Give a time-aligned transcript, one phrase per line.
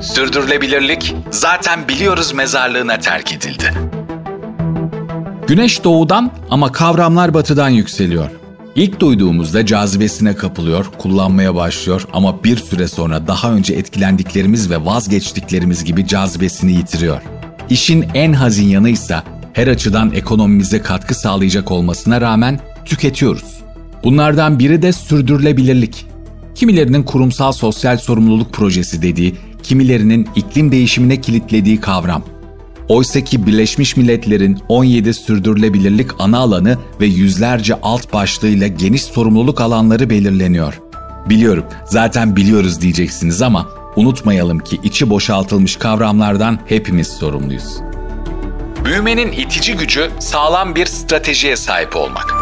[0.00, 3.72] Sürdürülebilirlik zaten biliyoruz mezarlığına terk edildi.
[5.46, 8.30] Güneş doğudan ama kavramlar batıdan yükseliyor.
[8.74, 15.84] İlk duyduğumuzda cazibesine kapılıyor, kullanmaya başlıyor ama bir süre sonra daha önce etkilendiklerimiz ve vazgeçtiklerimiz
[15.84, 17.22] gibi cazibesini yitiriyor.
[17.70, 19.22] İşin en hazin yanı ise
[19.52, 23.60] her açıdan ekonomimize katkı sağlayacak olmasına rağmen tüketiyoruz.
[24.04, 26.06] Bunlardan biri de sürdürülebilirlik.
[26.54, 29.36] Kimilerinin kurumsal sosyal sorumluluk projesi dediği,
[29.70, 32.22] kimilerinin iklim değişimine kilitlediği kavram.
[32.88, 40.10] Oysa ki Birleşmiş Milletler'in 17 sürdürülebilirlik ana alanı ve yüzlerce alt başlığıyla geniş sorumluluk alanları
[40.10, 40.80] belirleniyor.
[41.28, 47.76] Biliyorum, zaten biliyoruz diyeceksiniz ama unutmayalım ki içi boşaltılmış kavramlardan hepimiz sorumluyuz.
[48.84, 52.34] Büyümenin itici gücü sağlam bir stratejiye sahip olmak.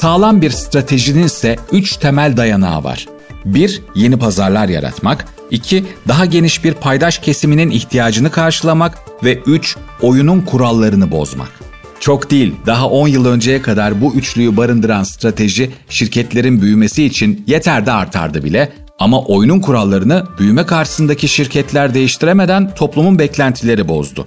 [0.00, 3.06] Sağlam bir stratejinin ise 3 temel dayanağı var.
[3.44, 3.82] 1.
[3.94, 5.26] Yeni pazarlar yaratmak.
[5.50, 5.84] 2.
[6.08, 8.98] Daha geniş bir paydaş kesiminin ihtiyacını karşılamak.
[9.24, 9.76] Ve 3.
[10.00, 11.62] Oyunun kurallarını bozmak.
[12.00, 17.86] Çok değil, daha 10 yıl önceye kadar bu üçlüyü barındıran strateji şirketlerin büyümesi için yeter
[17.86, 24.26] de artardı bile ama oyunun kurallarını büyüme karşısındaki şirketler değiştiremeden toplumun beklentileri bozdu.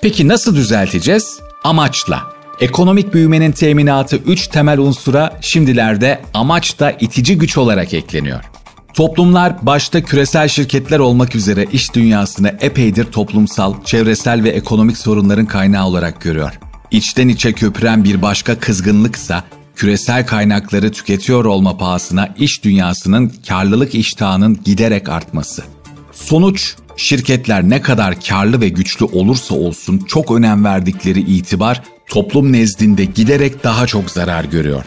[0.00, 1.38] Peki nasıl düzelteceğiz?
[1.64, 2.22] Amaçla.
[2.60, 8.40] Ekonomik büyümenin teminatı 3 temel unsura şimdilerde amaç da itici güç olarak ekleniyor.
[8.96, 15.86] Toplumlar başta küresel şirketler olmak üzere iş dünyasını epeydir toplumsal, çevresel ve ekonomik sorunların kaynağı
[15.86, 16.58] olarak görüyor.
[16.90, 19.44] İçten içe köpüren bir başka kızgınlıksa
[19.76, 25.62] küresel kaynakları tüketiyor olma pahasına iş dünyasının karlılık iştahının giderek artması.
[26.12, 33.04] Sonuç şirketler ne kadar karlı ve güçlü olursa olsun çok önem verdikleri itibar toplum nezdinde
[33.04, 34.84] giderek daha çok zarar görüyor.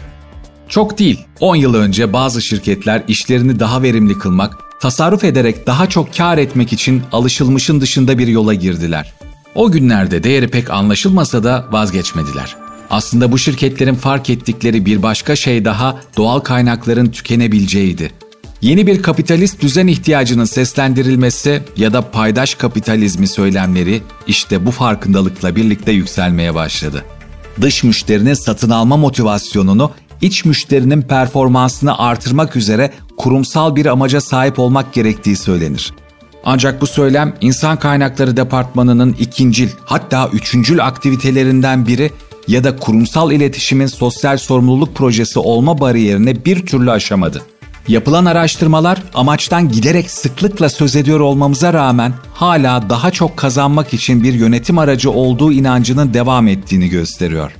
[0.70, 6.18] Çok değil, 10 yıl önce bazı şirketler işlerini daha verimli kılmak, tasarruf ederek daha çok
[6.18, 9.14] kar etmek için alışılmışın dışında bir yola girdiler.
[9.56, 12.56] O günlerde değeri pek anlaşılmasa da vazgeçmediler.
[12.90, 18.12] Aslında bu şirketlerin fark ettikleri bir başka şey daha doğal kaynakların tükenebileceğiydi.
[18.62, 25.92] Yeni bir kapitalist düzen ihtiyacının seslendirilmesi ya da paydaş kapitalizmi söylemleri işte bu farkındalıkla birlikte
[25.92, 27.06] yükselmeye başladı.
[27.62, 29.92] Dış müşterinin satın alma motivasyonunu
[30.22, 35.94] iç müşterinin performansını artırmak üzere kurumsal bir amaca sahip olmak gerektiği söylenir.
[36.44, 42.12] Ancak bu söylem insan kaynakları departmanının ikincil hatta üçüncül aktivitelerinden biri
[42.48, 47.42] ya da kurumsal iletişimin sosyal sorumluluk projesi olma bariyerine bir türlü aşamadı.
[47.88, 54.34] Yapılan araştırmalar amaçtan giderek sıklıkla söz ediyor olmamıza rağmen hala daha çok kazanmak için bir
[54.34, 57.52] yönetim aracı olduğu inancının devam ettiğini gösteriyor.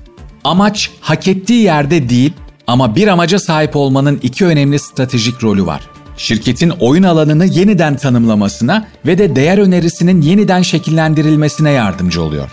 [0.44, 2.34] Amaç hak ettiği yerde değil
[2.70, 5.90] ama bir amaca sahip olmanın iki önemli stratejik rolü var.
[6.18, 12.52] Şirketin oyun alanını yeniden tanımlamasına ve de değer önerisinin yeniden şekillendirilmesine yardımcı oluyor.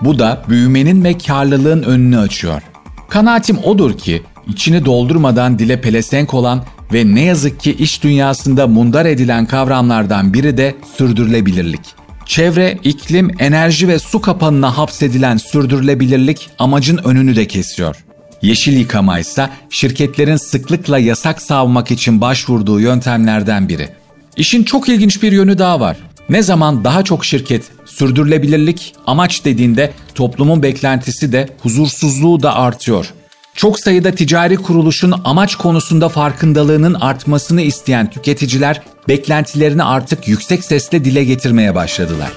[0.00, 2.62] Bu da büyümenin ve karlılığın önünü açıyor.
[3.08, 9.06] Kanaatim odur ki içini doldurmadan dile pelesenk olan ve ne yazık ki iş dünyasında mundar
[9.06, 11.80] edilen kavramlardan biri de sürdürülebilirlik.
[12.26, 18.07] Çevre, iklim, enerji ve su kapanına hapsedilen sürdürülebilirlik amacın önünü de kesiyor.
[18.42, 23.88] Yeşil yıkama ise şirketlerin sıklıkla yasak savmak için başvurduğu yöntemlerden biri.
[24.36, 25.96] İşin çok ilginç bir yönü daha var.
[26.28, 33.14] Ne zaman daha çok şirket sürdürülebilirlik amaç dediğinde toplumun beklentisi de huzursuzluğu da artıyor.
[33.54, 41.24] Çok sayıda ticari kuruluşun amaç konusunda farkındalığının artmasını isteyen tüketiciler beklentilerini artık yüksek sesle dile
[41.24, 42.30] getirmeye başladılar.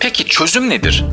[0.00, 1.04] Peki çözüm nedir?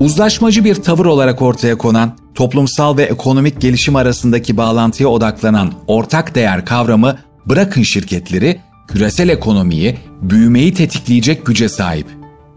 [0.00, 6.64] Uzlaşmacı bir tavır olarak ortaya konan, toplumsal ve ekonomik gelişim arasındaki bağlantıya odaklanan ortak değer
[6.64, 12.06] kavramı bırakın şirketleri, küresel ekonomiyi, büyümeyi tetikleyecek güce sahip.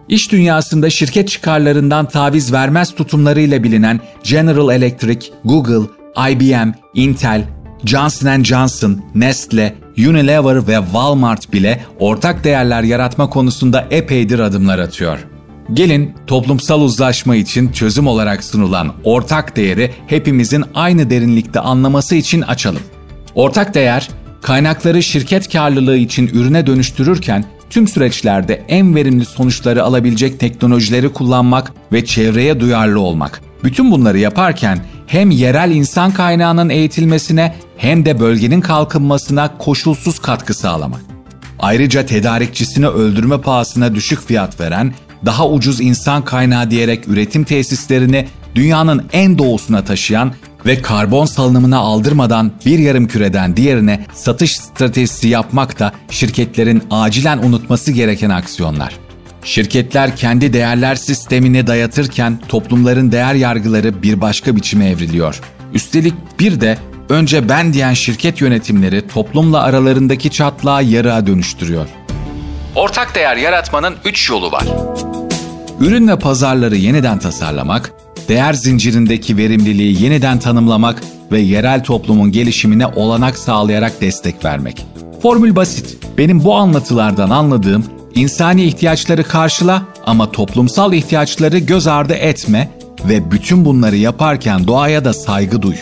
[0.09, 5.87] İş dünyasında şirket çıkarlarından taviz vermez tutumlarıyla bilinen General Electric, Google,
[6.31, 7.43] IBM, Intel,
[7.85, 15.36] Johnson Johnson, Nestle, Unilever ve Walmart bile ortak değerler yaratma konusunda epeydir adımlar atıyor.
[15.73, 22.81] Gelin toplumsal uzlaşma için çözüm olarak sunulan ortak değeri hepimizin aynı derinlikte anlaması için açalım.
[23.35, 24.09] Ortak değer,
[24.41, 32.05] kaynakları şirket karlılığı için ürüne dönüştürürken tüm süreçlerde en verimli sonuçları alabilecek teknolojileri kullanmak ve
[32.05, 33.41] çevreye duyarlı olmak.
[33.63, 41.01] Bütün bunları yaparken hem yerel insan kaynağının eğitilmesine hem de bölgenin kalkınmasına koşulsuz katkı sağlamak.
[41.59, 44.93] Ayrıca tedarikçisini öldürme pahasına düşük fiyat veren,
[45.25, 50.33] daha ucuz insan kaynağı diyerek üretim tesislerini dünyanın en doğusuna taşıyan
[50.65, 57.91] ve karbon salınımına aldırmadan bir yarım küreden diğerine satış stratejisi yapmak da şirketlerin acilen unutması
[57.91, 58.93] gereken aksiyonlar.
[59.43, 65.41] Şirketler kendi değerler sistemini dayatırken toplumların değer yargıları bir başka biçime evriliyor.
[65.73, 66.77] Üstelik bir de
[67.09, 71.87] önce ben diyen şirket yönetimleri toplumla aralarındaki çatlağı yarığa dönüştürüyor.
[72.75, 74.63] Ortak değer yaratmanın 3 yolu var.
[75.79, 77.91] Ürün ve pazarları yeniden tasarlamak,
[78.29, 84.85] değer zincirindeki verimliliği yeniden tanımlamak ve yerel toplumun gelişimine olanak sağlayarak destek vermek.
[85.21, 85.97] Formül basit.
[86.17, 87.85] Benim bu anlatılardan anladığım
[88.15, 92.69] insani ihtiyaçları karşıla ama toplumsal ihtiyaçları göz ardı etme
[93.09, 95.75] ve bütün bunları yaparken doğaya da saygı duy.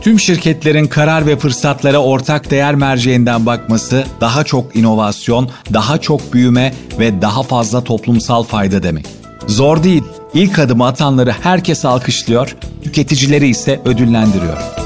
[0.00, 6.74] Tüm şirketlerin karar ve fırsatlara ortak değer merceğinden bakması daha çok inovasyon, daha çok büyüme
[6.98, 9.21] ve daha fazla toplumsal fayda demek.
[9.46, 10.04] Zor değil.
[10.34, 14.81] İlk adımı atanları herkes alkışlıyor, tüketicileri ise ödüllendiriyor.